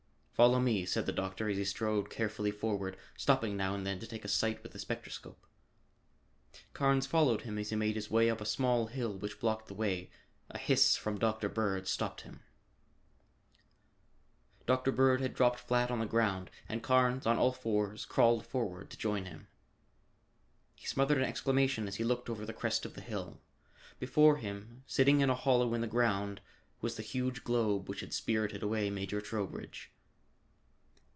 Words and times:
"Follow 0.33 0.59
me," 0.59 0.87
said 0.87 1.05
the 1.05 1.11
doctor 1.11 1.49
as 1.49 1.57
he 1.57 1.63
strode 1.63 2.09
carefully 2.09 2.49
forward, 2.49 2.97
stopping 3.15 3.55
now 3.55 3.75
and 3.75 3.85
then 3.85 3.99
to 3.99 4.07
take 4.07 4.25
a 4.25 4.27
sight 4.27 4.63
with 4.63 4.71
the 4.71 4.79
spectroscope. 4.79 5.45
Carnes 6.73 7.05
followed 7.05 7.41
him 7.41 7.59
as 7.59 7.69
he 7.69 7.75
made 7.75 7.93
his 7.93 8.09
way 8.09 8.27
up 8.27 8.41
a 8.41 8.45
small 8.47 8.87
hill 8.87 9.15
which 9.15 9.39
blocked 9.39 9.67
the 9.67 9.75
way. 9.75 10.09
A 10.49 10.57
hiss 10.57 10.97
from 10.97 11.19
Dr. 11.19 11.47
Bird 11.47 11.87
stopped 11.87 12.21
him. 12.21 12.39
Dr. 14.65 14.91
Bird 14.91 15.21
had 15.21 15.35
dropped 15.35 15.59
flat 15.59 15.91
on 15.91 15.99
the 15.99 16.07
ground, 16.07 16.49
and 16.67 16.81
Carnes, 16.81 17.27
on 17.27 17.37
all 17.37 17.51
fours, 17.51 18.03
crawled 18.03 18.43
forward 18.47 18.89
to 18.89 18.97
join 18.97 19.25
him. 19.25 19.47
He 20.73 20.87
smothered 20.87 21.19
an 21.19 21.23
exclamation 21.23 21.87
as 21.87 21.97
he 21.97 22.03
looked 22.03 22.31
over 22.31 22.47
the 22.47 22.51
crest 22.53 22.83
of 22.83 22.95
the 22.95 23.01
hill. 23.01 23.39
Before 23.99 24.37
him, 24.37 24.81
sitting 24.87 25.21
in 25.21 25.29
a 25.29 25.35
hollow 25.35 25.75
in 25.75 25.81
the 25.81 25.85
ground, 25.85 26.41
was 26.81 26.95
the 26.95 27.03
huge 27.03 27.43
globe 27.43 27.87
which 27.87 27.99
had 27.99 28.11
spirited 28.11 28.63
away 28.63 28.89
Major 28.89 29.21
Trowbridge. 29.21 29.91